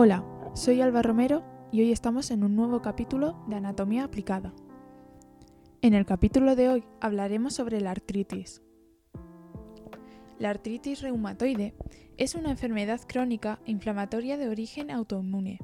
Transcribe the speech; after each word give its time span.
Hola, 0.00 0.24
soy 0.54 0.80
Alba 0.80 1.02
Romero 1.02 1.42
y 1.72 1.80
hoy 1.80 1.90
estamos 1.90 2.30
en 2.30 2.44
un 2.44 2.54
nuevo 2.54 2.80
capítulo 2.80 3.36
de 3.48 3.56
Anatomía 3.56 4.04
Aplicada. 4.04 4.52
En 5.82 5.92
el 5.92 6.06
capítulo 6.06 6.54
de 6.54 6.68
hoy 6.68 6.84
hablaremos 7.00 7.54
sobre 7.54 7.80
la 7.80 7.90
artritis. 7.90 8.62
La 10.38 10.50
artritis 10.50 11.02
reumatoide 11.02 11.74
es 12.16 12.36
una 12.36 12.52
enfermedad 12.52 13.00
crónica 13.08 13.58
inflamatoria 13.66 14.36
de 14.36 14.48
origen 14.48 14.92
autoinmune, 14.92 15.58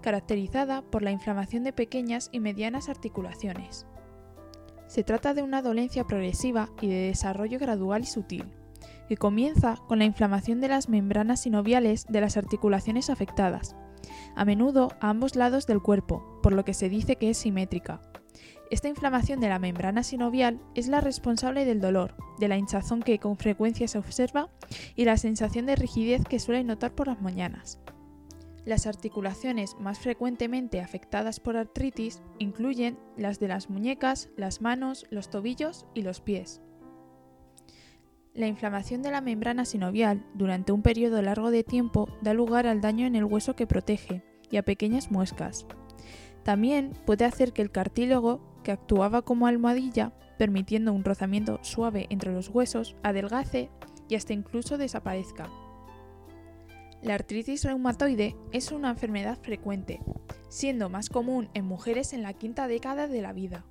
caracterizada 0.00 0.82
por 0.82 1.02
la 1.02 1.12
inflamación 1.12 1.62
de 1.62 1.72
pequeñas 1.72 2.28
y 2.32 2.40
medianas 2.40 2.88
articulaciones. 2.88 3.86
Se 4.88 5.04
trata 5.04 5.32
de 5.32 5.44
una 5.44 5.62
dolencia 5.62 6.02
progresiva 6.02 6.70
y 6.80 6.88
de 6.88 7.06
desarrollo 7.06 7.60
gradual 7.60 8.02
y 8.02 8.06
sutil, 8.06 8.46
que 9.08 9.16
comienza 9.16 9.76
con 9.86 9.98
la 9.98 10.04
inflamación 10.04 10.60
de 10.60 10.68
las 10.68 10.88
membranas 10.88 11.42
sinoviales 11.42 12.06
de 12.08 12.20
las 12.20 12.36
articulaciones 12.36 13.10
afectadas, 13.10 13.76
a 14.34 14.44
menudo 14.44 14.92
a 15.00 15.10
ambos 15.10 15.36
lados 15.36 15.66
del 15.66 15.82
cuerpo, 15.82 16.40
por 16.42 16.52
lo 16.52 16.64
que 16.64 16.74
se 16.74 16.88
dice 16.88 17.16
que 17.16 17.30
es 17.30 17.38
simétrica. 17.38 18.00
Esta 18.70 18.88
inflamación 18.88 19.38
de 19.38 19.48
la 19.48 19.60
membrana 19.60 20.02
sinovial 20.02 20.60
es 20.74 20.88
la 20.88 21.00
responsable 21.00 21.64
del 21.64 21.80
dolor, 21.80 22.16
de 22.38 22.48
la 22.48 22.56
hinchazón 22.56 23.00
que 23.00 23.18
con 23.18 23.36
frecuencia 23.36 23.86
se 23.86 23.98
observa 23.98 24.48
y 24.96 25.04
la 25.04 25.16
sensación 25.16 25.66
de 25.66 25.76
rigidez 25.76 26.24
que 26.24 26.40
suele 26.40 26.64
notar 26.64 26.92
por 26.92 27.06
las 27.06 27.22
mañanas. 27.22 27.78
Las 28.64 28.88
articulaciones 28.88 29.76
más 29.78 30.00
frecuentemente 30.00 30.80
afectadas 30.80 31.38
por 31.38 31.56
artritis 31.56 32.20
incluyen 32.40 32.98
las 33.16 33.38
de 33.38 33.46
las 33.46 33.70
muñecas, 33.70 34.28
las 34.36 34.60
manos, 34.60 35.06
los 35.10 35.30
tobillos 35.30 35.86
y 35.94 36.02
los 36.02 36.20
pies. 36.20 36.60
La 38.36 38.46
inflamación 38.46 39.00
de 39.00 39.10
la 39.10 39.22
membrana 39.22 39.64
sinovial 39.64 40.22
durante 40.34 40.70
un 40.70 40.82
periodo 40.82 41.22
largo 41.22 41.50
de 41.50 41.64
tiempo 41.64 42.06
da 42.20 42.34
lugar 42.34 42.66
al 42.66 42.82
daño 42.82 43.06
en 43.06 43.16
el 43.16 43.24
hueso 43.24 43.56
que 43.56 43.66
protege 43.66 44.22
y 44.50 44.58
a 44.58 44.62
pequeñas 44.62 45.10
muescas. 45.10 45.64
También 46.42 46.92
puede 47.06 47.24
hacer 47.24 47.54
que 47.54 47.62
el 47.62 47.70
cartílago, 47.70 48.42
que 48.62 48.72
actuaba 48.72 49.22
como 49.22 49.46
almohadilla, 49.46 50.12
permitiendo 50.36 50.92
un 50.92 51.02
rozamiento 51.02 51.60
suave 51.62 52.08
entre 52.10 52.30
los 52.30 52.50
huesos, 52.50 52.94
adelgace 53.02 53.70
y 54.06 54.16
hasta 54.16 54.34
incluso 54.34 54.76
desaparezca. 54.76 55.48
La 57.00 57.14
artritis 57.14 57.64
reumatoide 57.64 58.36
es 58.52 58.70
una 58.70 58.90
enfermedad 58.90 59.38
frecuente, 59.40 60.00
siendo 60.50 60.90
más 60.90 61.08
común 61.08 61.48
en 61.54 61.64
mujeres 61.64 62.12
en 62.12 62.22
la 62.22 62.34
quinta 62.34 62.68
década 62.68 63.08
de 63.08 63.22
la 63.22 63.32
vida. 63.32 63.64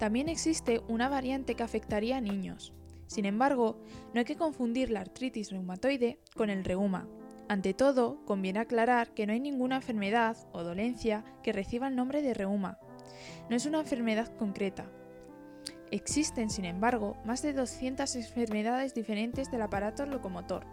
También 0.00 0.28
existe 0.28 0.80
una 0.88 1.08
variante 1.08 1.54
que 1.54 1.62
afectaría 1.62 2.16
a 2.16 2.20
niños. 2.20 2.72
Sin 3.06 3.24
embargo, 3.24 3.78
no 4.12 4.20
hay 4.20 4.24
que 4.24 4.36
confundir 4.36 4.90
la 4.90 5.00
artritis 5.00 5.50
reumatoide 5.50 6.18
con 6.34 6.50
el 6.50 6.64
reuma. 6.64 7.08
Ante 7.48 7.74
todo, 7.74 8.24
conviene 8.24 8.58
aclarar 8.58 9.14
que 9.14 9.26
no 9.26 9.32
hay 9.32 9.40
ninguna 9.40 9.76
enfermedad 9.76 10.36
o 10.52 10.64
dolencia 10.64 11.24
que 11.42 11.52
reciba 11.52 11.86
el 11.88 11.96
nombre 11.96 12.22
de 12.22 12.34
reuma. 12.34 12.78
No 13.48 13.56
es 13.56 13.66
una 13.66 13.80
enfermedad 13.80 14.34
concreta. 14.36 14.90
Existen, 15.92 16.50
sin 16.50 16.64
embargo, 16.64 17.16
más 17.24 17.42
de 17.42 17.52
200 17.52 18.16
enfermedades 18.16 18.94
diferentes 18.94 19.50
del 19.52 19.62
aparato 19.62 20.04
locomotor, 20.04 20.66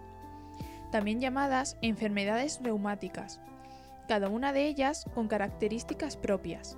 también 0.92 1.20
llamadas 1.20 1.78
enfermedades 1.81 2.59
reumáticas, 2.64 3.39
cada 4.08 4.30
una 4.30 4.54
de 4.54 4.67
ellas 4.67 5.06
con 5.14 5.28
características 5.28 6.17
propias. 6.17 6.78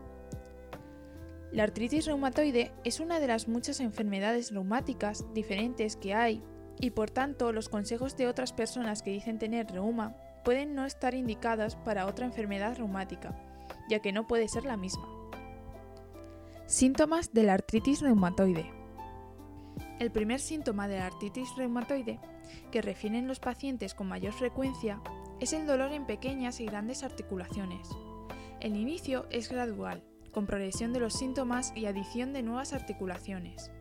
La 1.56 1.64
artritis 1.64 2.06
reumatoide 2.06 2.74
es 2.84 3.00
una 3.00 3.22
de 3.22 3.28
las 3.28 3.48
muchas 3.48 3.80
enfermedades 3.80 4.52
reumáticas 4.52 5.24
diferentes 5.34 5.96
que 5.96 6.14
hay 6.14 6.44
y 6.82 6.90
por 6.90 7.12
tanto 7.12 7.54
los 7.54 7.70
consejos 7.70 8.18
de 8.18 8.28
otras 8.28 8.52
personas 8.52 9.02
que 9.02 9.12
dicen 9.12 9.40
tener 9.40 9.72
reuma 9.72 10.18
pueden 10.44 10.76
no 10.76 10.84
estar 10.84 11.16
indicadas 11.16 11.78
para 11.78 12.08
otra 12.08 12.26
enfermedad 12.26 12.76
reumática, 12.76 13.34
ya 13.88 14.00
que 14.00 14.12
no 14.12 14.28
puede 14.28 14.50
ser 14.50 14.66
la 14.66 14.76
misma. 14.76 15.08
Síntomas 16.66 17.32
de 17.32 17.44
la 17.44 17.54
artritis 17.54 18.02
reumatoide. 18.02 18.70
El 20.00 20.12
primer 20.12 20.42
síntoma 20.42 20.90
de 20.90 20.98
la 21.00 21.06
artritis 21.06 21.48
reumatoide 21.56 22.20
que 22.70 22.82
refieren 22.82 23.30
los 23.30 23.40
pacientes 23.40 23.94
con 23.94 24.10
mayor 24.10 24.34
frecuencia 24.34 25.02
es 25.40 25.54
el 25.54 25.66
dolor 25.66 25.94
en 25.94 26.06
pequeñas 26.06 26.60
y 26.60 26.66
grandes 26.66 27.02
articulaciones. 27.02 27.88
El 28.60 28.76
inicio 28.76 29.26
es 29.30 29.48
gradual, 29.48 30.04
con 30.36 30.48
progresión 30.48 30.92
de 30.92 31.00
los 31.00 31.14
síntomas 31.14 31.72
y 31.78 31.86
adición 31.86 32.34
de 32.34 32.44
nuevas 32.44 32.74
articulaciones. 32.74 33.72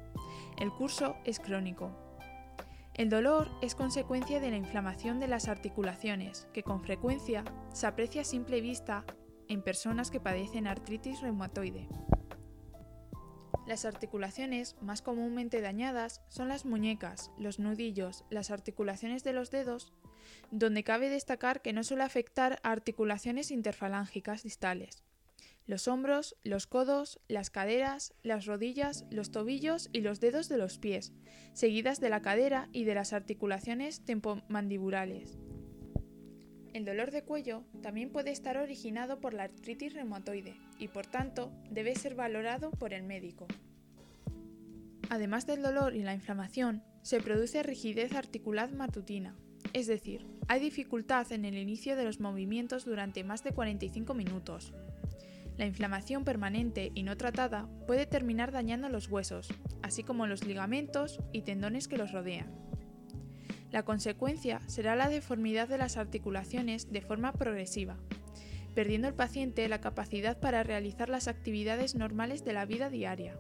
El 0.57 0.71
curso 0.71 1.17
es 1.25 1.41
crónico. 1.41 1.91
El 2.95 3.11
dolor 3.11 3.51
es 3.61 3.75
consecuencia 3.75 4.39
de 4.39 4.53
la 4.53 4.57
inflamación 4.57 5.19
de 5.19 5.27
las 5.27 5.49
articulaciones, 5.49 6.47
que 6.55 6.63
con 6.63 6.81
frecuencia 6.81 7.43
se 7.73 7.89
aprecia 7.89 8.21
a 8.21 8.25
simple 8.25 8.61
vista 8.61 9.05
en 9.49 9.63
personas 9.63 10.13
que 10.13 10.21
padecen 10.21 10.69
artritis 10.69 11.23
reumatoide. 11.23 11.89
Las 13.67 13.85
articulaciones 13.85 14.77
más 14.81 15.03
comúnmente 15.03 15.61
dañadas 15.61 16.23
son 16.29 16.47
las 16.47 16.65
muñecas, 16.65 17.33
los 17.37 17.59
nudillos, 17.59 18.25
las 18.31 18.53
articulaciones 18.53 19.25
de 19.25 19.33
los 19.33 19.51
dedos, 19.51 19.93
donde 20.53 20.85
cabe 20.85 21.11
destacar 21.11 21.63
que 21.63 21.73
no 21.73 21.83
suele 21.83 22.05
afectar 22.05 22.61
a 22.63 22.71
articulaciones 22.71 23.51
interfalángicas 23.51 24.45
distales, 24.45 25.03
los 25.67 25.89
hombros, 25.89 26.37
los 26.43 26.67
codos, 26.67 27.21
las 27.29 27.51
caderas, 27.51 28.15
las 28.23 28.47
rodillas, 28.47 29.07
los 29.11 29.31
tobillos 29.31 29.89
y 29.93 30.01
los 30.01 30.21
dedos 30.21 30.49
de 30.49 30.59
los 30.59 30.79
pies, 30.79 31.13
seguidas 31.53 32.01
de 32.01 32.11
la 32.11 32.23
cadera 32.23 32.69
y 32.73 32.85
de 32.85 32.95
las 32.95 33.13
articulaciones 33.13 34.05
tempomandibulares. 34.05 35.39
El 36.75 36.85
dolor 36.85 37.13
de 37.13 37.23
cuello 37.23 37.65
también 37.83 38.11
puede 38.11 38.33
estar 38.33 38.57
originado 38.57 39.21
por 39.21 39.33
la 39.33 39.45
artritis 39.45 39.95
reumatoide 39.95 40.57
y 40.79 40.89
por 40.89 41.07
tanto 41.07 41.53
debe 41.71 41.95
ser 41.95 42.15
valorado 42.15 42.71
por 42.73 42.93
el 42.93 43.05
médico. 43.05 43.47
Además 45.09 45.47
del 45.47 45.63
dolor 45.63 45.95
y 45.95 46.03
la 46.03 46.15
inflamación, 46.15 46.83
se 47.03 47.21
produce 47.21 47.63
rigidez 47.63 48.15
articular 48.15 48.73
matutina, 48.73 49.37
es 49.73 49.87
decir, 49.87 50.27
hay 50.47 50.61
dificultad 50.61 51.31
en 51.33 51.45
el 51.45 51.57
inicio 51.57 51.97
de 51.97 52.05
los 52.05 52.21
movimientos 52.21 52.85
durante 52.85 53.25
más 53.25 53.43
de 53.43 53.53
45 53.53 54.15
minutos. 54.15 54.73
La 55.57 55.67
inflamación 55.67 56.25
permanente 56.25 56.91
y 56.95 57.05
no 57.05 57.17
tratada 57.17 57.69
puede 57.87 58.07
terminar 58.07 58.51
dañando 58.51 58.89
los 58.89 59.09
huesos, 59.09 59.49
así 59.83 60.03
como 60.03 60.27
los 60.27 60.45
ligamentos 60.45 61.21
y 61.33 61.43
tendones 61.43 61.87
que 61.87 61.97
los 61.97 62.11
rodean. 62.11 62.53
La 63.71 63.85
consecuencia 63.85 64.61
será 64.67 64.97
la 64.97 65.09
deformidad 65.09 65.69
de 65.69 65.79
las 65.79 65.97
articulaciones 65.97 66.91
de 66.91 67.03
forma 67.03 67.33
progresiva, 67.33 67.99
perdiendo 68.75 69.07
el 69.09 69.15
paciente 69.15 69.69
la 69.69 69.81
capacidad 69.81 70.39
para 70.39 70.63
realizar 70.65 71.09
las 71.09 71.29
actividades 71.29 71.95
normales 71.95 72.45
de 72.45 72.53
la 72.53 72.67
vida 72.67 72.91
diaria. 72.91 73.39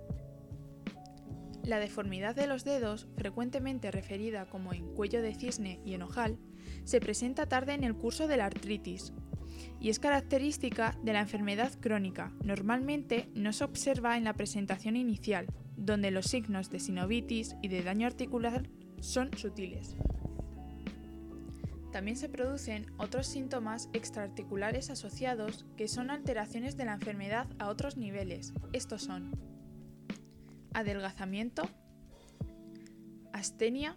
La 1.64 1.78
deformidad 1.78 2.36
de 2.36 2.46
los 2.46 2.64
dedos, 2.64 3.08
frecuentemente 3.16 3.90
referida 3.90 4.46
como 4.46 4.72
en 4.72 4.94
cuello 4.94 5.22
de 5.22 5.34
cisne 5.34 5.80
y 5.84 5.94
en 5.94 6.02
ojal, 6.02 6.38
se 6.84 7.00
presenta 7.00 7.46
tarde 7.46 7.72
en 7.72 7.84
el 7.84 7.94
curso 7.94 8.28
de 8.28 8.36
la 8.36 8.46
artritis 8.46 9.12
y 9.80 9.90
es 9.90 9.98
característica 9.98 10.98
de 11.02 11.12
la 11.12 11.20
enfermedad 11.20 11.72
crónica. 11.80 12.32
Normalmente 12.42 13.28
no 13.34 13.52
se 13.52 13.64
observa 13.64 14.16
en 14.16 14.24
la 14.24 14.34
presentación 14.34 14.96
inicial, 14.96 15.46
donde 15.76 16.10
los 16.10 16.26
signos 16.26 16.70
de 16.70 16.80
sinovitis 16.80 17.56
y 17.62 17.68
de 17.68 17.82
daño 17.82 18.06
articular 18.06 18.68
son 19.00 19.36
sutiles. 19.36 19.96
También 21.92 22.16
se 22.16 22.28
producen 22.28 22.86
otros 22.96 23.28
síntomas 23.28 23.88
extraarticulares 23.92 24.90
asociados 24.90 25.64
que 25.76 25.86
son 25.86 26.10
alteraciones 26.10 26.76
de 26.76 26.86
la 26.86 26.94
enfermedad 26.94 27.46
a 27.60 27.68
otros 27.68 27.96
niveles. 27.96 28.52
Estos 28.72 29.02
son 29.02 29.30
adelgazamiento, 30.72 31.68
astenia, 33.32 33.96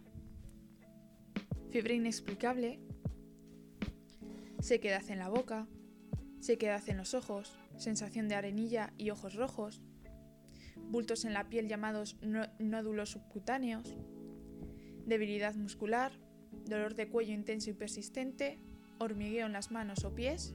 fiebre 1.72 1.96
inexplicable, 1.96 2.80
sequedad 4.62 5.10
en 5.10 5.20
la 5.20 5.30
boca, 5.30 5.68
sequedad 6.40 6.88
en 6.88 6.98
los 6.98 7.14
ojos, 7.14 7.58
sensación 7.78 8.28
de 8.28 8.36
arenilla 8.36 8.94
y 8.98 9.10
ojos 9.10 9.36
rojos, 9.36 9.82
bultos 10.90 11.26
en 11.26 11.34
la 11.34 11.50
piel 11.50 11.68
llamados 11.68 12.18
nódulos 12.60 13.12
subcutáneos, 13.12 13.96
debilidad 15.06 15.56
muscular, 15.56 16.12
dolor 16.66 16.96
de 16.96 17.08
cuello 17.08 17.34
intenso 17.34 17.70
y 17.70 17.74
persistente, 17.74 18.60
hormigueo 19.00 19.46
en 19.46 19.54
las 19.54 19.72
manos 19.72 20.04
o 20.04 20.14
pies 20.14 20.54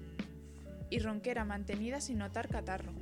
y 0.90 0.98
ronquera 0.98 1.44
mantenida 1.44 2.00
sin 2.00 2.18
notar 2.18 2.48
catarro. 2.48 2.92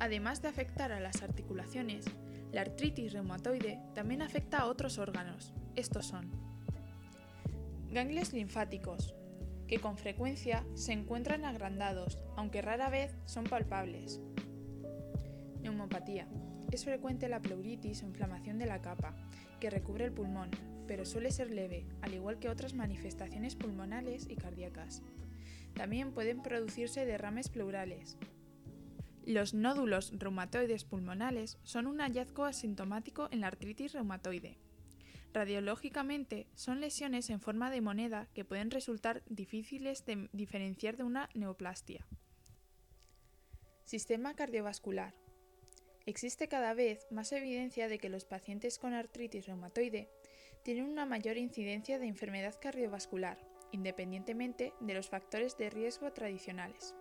Además 0.00 0.42
de 0.42 0.48
afectar 0.48 0.92
a 0.92 1.00
las 1.00 1.22
articulaciones, 1.22 2.04
la 2.52 2.62
artritis 2.62 3.12
reumatoide 3.12 3.80
también 3.94 4.22
afecta 4.22 4.58
a 4.58 4.66
otros 4.66 4.98
órganos. 4.98 5.52
Estos 5.76 6.06
son 6.06 6.30
ganglios 7.90 8.32
linfáticos, 8.32 9.14
que 9.66 9.80
con 9.80 9.96
frecuencia 9.96 10.64
se 10.74 10.92
encuentran 10.92 11.44
agrandados, 11.44 12.18
aunque 12.36 12.62
rara 12.62 12.90
vez 12.90 13.16
son 13.24 13.44
palpables. 13.44 14.20
Neumopatía. 15.62 16.28
Es 16.70 16.84
frecuente 16.84 17.28
la 17.28 17.40
pleuritis 17.40 18.02
o 18.02 18.06
inflamación 18.06 18.58
de 18.58 18.66
la 18.66 18.82
capa, 18.82 19.14
que 19.60 19.70
recubre 19.70 20.04
el 20.04 20.12
pulmón, 20.12 20.50
pero 20.86 21.04
suele 21.04 21.30
ser 21.30 21.50
leve, 21.50 21.86
al 22.02 22.14
igual 22.14 22.38
que 22.38 22.48
otras 22.48 22.74
manifestaciones 22.74 23.56
pulmonales 23.56 24.26
y 24.28 24.36
cardíacas. 24.36 25.02
También 25.74 26.12
pueden 26.12 26.42
producirse 26.42 27.04
derrames 27.04 27.48
pleurales. 27.48 28.16
Los 29.26 29.54
nódulos 29.54 30.12
reumatoides 30.18 30.84
pulmonales 30.84 31.58
son 31.62 31.86
un 31.86 32.00
hallazgo 32.00 32.44
asintomático 32.44 33.28
en 33.30 33.40
la 33.40 33.46
artritis 33.46 33.92
reumatoide. 33.92 34.58
Radiológicamente 35.34 36.46
son 36.54 36.80
lesiones 36.80 37.28
en 37.28 37.40
forma 37.40 37.68
de 37.72 37.80
moneda 37.80 38.28
que 38.34 38.44
pueden 38.44 38.70
resultar 38.70 39.24
difíciles 39.26 40.06
de 40.06 40.28
diferenciar 40.32 40.96
de 40.96 41.02
una 41.02 41.28
neoplastia. 41.34 42.06
Sistema 43.84 44.36
cardiovascular. 44.36 45.12
Existe 46.06 46.46
cada 46.46 46.72
vez 46.72 47.08
más 47.10 47.32
evidencia 47.32 47.88
de 47.88 47.98
que 47.98 48.10
los 48.10 48.24
pacientes 48.24 48.78
con 48.78 48.94
artritis 48.94 49.46
reumatoide 49.46 50.08
tienen 50.62 50.84
una 50.84 51.04
mayor 51.04 51.36
incidencia 51.36 51.98
de 51.98 52.06
enfermedad 52.06 52.54
cardiovascular, 52.60 53.38
independientemente 53.72 54.72
de 54.78 54.94
los 54.94 55.08
factores 55.08 55.58
de 55.58 55.68
riesgo 55.68 56.12
tradicionales. 56.12 56.94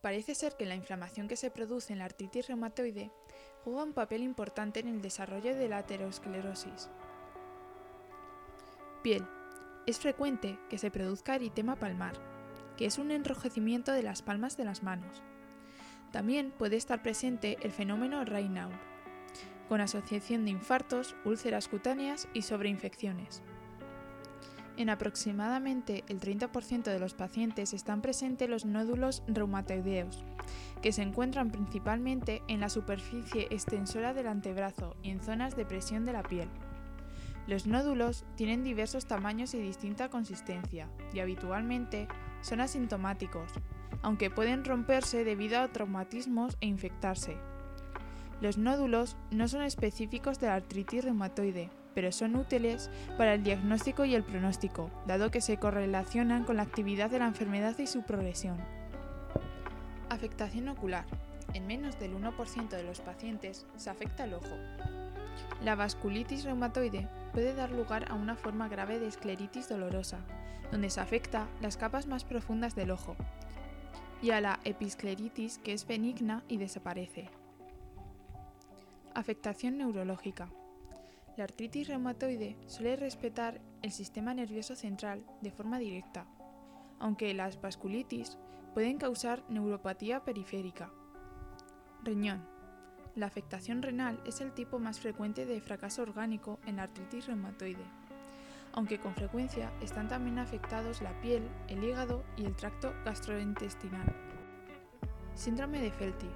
Parece 0.00 0.34
ser 0.34 0.56
que 0.56 0.66
la 0.66 0.76
inflamación 0.76 1.26
que 1.26 1.36
se 1.36 1.50
produce 1.50 1.92
en 1.92 1.98
la 1.98 2.04
artritis 2.04 2.46
reumatoide 2.46 3.10
juega 3.64 3.82
un 3.82 3.92
papel 3.92 4.22
importante 4.22 4.80
en 4.80 4.88
el 4.88 5.02
desarrollo 5.02 5.56
de 5.56 5.68
la 5.68 5.78
aterosclerosis. 5.78 6.88
Piel. 9.02 9.26
Es 9.86 9.98
frecuente 9.98 10.58
que 10.68 10.78
se 10.78 10.90
produzca 10.90 11.34
eritema 11.34 11.76
palmar, 11.76 12.14
que 12.76 12.86
es 12.86 12.98
un 12.98 13.10
enrojecimiento 13.10 13.92
de 13.92 14.02
las 14.02 14.22
palmas 14.22 14.56
de 14.56 14.64
las 14.64 14.82
manos. 14.82 15.22
También 16.12 16.52
puede 16.52 16.76
estar 16.76 17.02
presente 17.02 17.58
el 17.62 17.72
fenómeno 17.72 18.24
Raynaud, 18.24 18.72
con 19.68 19.80
asociación 19.80 20.44
de 20.44 20.52
infartos, 20.52 21.16
úlceras 21.24 21.68
cutáneas 21.68 22.28
y 22.34 22.42
sobreinfecciones. 22.42 23.42
En 24.78 24.90
aproximadamente 24.90 26.04
el 26.06 26.20
30% 26.20 26.84
de 26.84 27.00
los 27.00 27.12
pacientes 27.12 27.74
están 27.74 28.00
presentes 28.00 28.48
los 28.48 28.64
nódulos 28.64 29.24
reumatoideos, 29.26 30.22
que 30.80 30.92
se 30.92 31.02
encuentran 31.02 31.50
principalmente 31.50 32.42
en 32.46 32.60
la 32.60 32.68
superficie 32.68 33.48
extensora 33.50 34.14
del 34.14 34.28
antebrazo 34.28 34.94
y 35.02 35.10
en 35.10 35.20
zonas 35.20 35.56
de 35.56 35.66
presión 35.66 36.04
de 36.04 36.12
la 36.12 36.22
piel. 36.22 36.48
Los 37.48 37.66
nódulos 37.66 38.24
tienen 38.36 38.62
diversos 38.62 39.06
tamaños 39.06 39.52
y 39.54 39.58
distinta 39.58 40.10
consistencia, 40.10 40.88
y 41.12 41.18
habitualmente 41.18 42.06
son 42.40 42.60
asintomáticos, 42.60 43.50
aunque 44.02 44.30
pueden 44.30 44.64
romperse 44.64 45.24
debido 45.24 45.58
a 45.58 45.72
traumatismos 45.72 46.56
e 46.60 46.66
infectarse. 46.66 47.36
Los 48.40 48.58
nódulos 48.58 49.16
no 49.32 49.48
son 49.48 49.62
específicos 49.62 50.38
de 50.38 50.46
la 50.46 50.54
artritis 50.54 51.02
reumatoide, 51.02 51.68
pero 51.98 52.12
son 52.12 52.36
útiles 52.36 52.90
para 53.16 53.34
el 53.34 53.42
diagnóstico 53.42 54.04
y 54.04 54.14
el 54.14 54.22
pronóstico, 54.22 54.88
dado 55.08 55.32
que 55.32 55.40
se 55.40 55.56
correlacionan 55.56 56.44
con 56.44 56.58
la 56.58 56.62
actividad 56.62 57.10
de 57.10 57.18
la 57.18 57.26
enfermedad 57.26 57.76
y 57.76 57.88
su 57.88 58.04
progresión. 58.04 58.56
Afectación 60.08 60.68
ocular. 60.68 61.06
En 61.54 61.66
menos 61.66 61.98
del 61.98 62.14
1% 62.14 62.68
de 62.68 62.84
los 62.84 63.00
pacientes 63.00 63.66
se 63.76 63.90
afecta 63.90 64.22
el 64.22 64.34
ojo. 64.34 64.54
La 65.64 65.74
vasculitis 65.74 66.44
reumatoide 66.44 67.08
puede 67.32 67.52
dar 67.52 67.72
lugar 67.72 68.04
a 68.12 68.14
una 68.14 68.36
forma 68.36 68.68
grave 68.68 69.00
de 69.00 69.08
escleritis 69.08 69.68
dolorosa, 69.68 70.20
donde 70.70 70.90
se 70.90 71.00
afecta 71.00 71.48
las 71.60 71.76
capas 71.76 72.06
más 72.06 72.22
profundas 72.22 72.76
del 72.76 72.92
ojo, 72.92 73.16
y 74.22 74.30
a 74.30 74.40
la 74.40 74.60
episcleritis 74.62 75.58
que 75.58 75.72
es 75.72 75.84
benigna 75.84 76.44
y 76.46 76.58
desaparece. 76.58 77.28
Afectación 79.14 79.78
neurológica. 79.78 80.48
La 81.38 81.44
artritis 81.44 81.86
reumatoide 81.86 82.56
suele 82.66 82.96
respetar 82.96 83.60
el 83.82 83.92
sistema 83.92 84.34
nervioso 84.34 84.74
central 84.74 85.24
de 85.40 85.52
forma 85.52 85.78
directa, 85.78 86.26
aunque 86.98 87.32
las 87.32 87.60
vasculitis 87.60 88.36
pueden 88.74 88.98
causar 88.98 89.44
neuropatía 89.48 90.24
periférica. 90.24 90.90
Riñón. 92.02 92.44
La 93.14 93.26
afectación 93.26 93.82
renal 93.82 94.20
es 94.26 94.40
el 94.40 94.50
tipo 94.50 94.80
más 94.80 94.98
frecuente 94.98 95.46
de 95.46 95.60
fracaso 95.60 96.02
orgánico 96.02 96.58
en 96.66 96.74
la 96.74 96.82
artritis 96.82 97.28
reumatoide, 97.28 97.86
aunque 98.72 98.98
con 98.98 99.14
frecuencia 99.14 99.70
están 99.80 100.08
también 100.08 100.40
afectados 100.40 101.02
la 101.02 101.20
piel, 101.20 101.48
el 101.68 101.84
hígado 101.84 102.24
y 102.36 102.46
el 102.46 102.56
tracto 102.56 102.92
gastrointestinal. 103.04 104.12
Síndrome 105.36 105.80
de 105.80 105.92
Felty. 105.92 106.30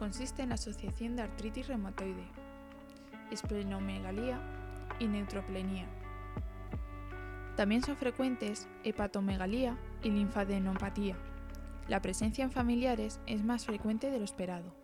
Consiste 0.00 0.42
en 0.42 0.48
la 0.48 0.56
asociación 0.56 1.14
de 1.14 1.22
artritis 1.22 1.68
reumatoide, 1.68 2.26
esplenomegalía 3.34 4.40
y 4.98 5.06
neutropenia. 5.06 5.86
También 7.56 7.82
son 7.82 7.96
frecuentes 7.96 8.68
hepatomegalía 8.82 9.76
y 10.02 10.10
linfadenopatía. 10.10 11.16
La 11.88 12.00
presencia 12.00 12.44
en 12.44 12.50
familiares 12.50 13.20
es 13.26 13.44
más 13.44 13.66
frecuente 13.66 14.10
de 14.10 14.18
lo 14.18 14.24
esperado. 14.24 14.74